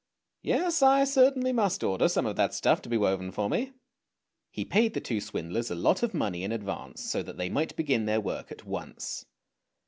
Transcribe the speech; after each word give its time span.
Yes, 0.41 0.81
I 0.81 1.03
certainly 1.03 1.53
must 1.53 1.83
order 1.83 2.09
some 2.09 2.25
of 2.25 2.35
that 2.35 2.55
stuff 2.55 2.81
to 2.81 2.89
be 2.89 2.97
woven 2.97 3.31
for 3.31 3.47
me." 3.51 3.73
He 4.49 4.65
paid 4.65 4.95
the 4.95 4.99
two 4.99 5.21
swindlers 5.21 5.69
a 5.69 5.75
lot 5.75 6.01
of 6.01 6.15
money 6.15 6.43
in 6.43 6.51
advance, 6.51 7.03
so 7.03 7.21
that 7.21 7.37
they 7.37 7.49
might 7.49 7.75
begin 7.75 8.05
their 8.05 8.19
work 8.19 8.51
at 8.51 8.65
once. 8.65 9.27